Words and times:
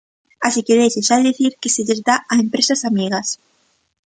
Así 0.47 0.59
que 0.65 0.77
deixe 0.79 1.01
xa 1.07 1.15
de 1.19 1.27
dicir 1.29 1.51
que 1.61 1.73
se 1.73 1.81
lles 1.87 2.03
dá 2.07 2.15
a 2.31 2.33
empresas 2.43 2.81
amigas. 2.89 3.27